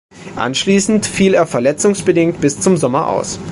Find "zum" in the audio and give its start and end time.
2.59-2.75